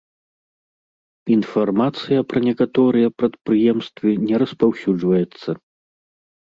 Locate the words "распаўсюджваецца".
4.47-5.49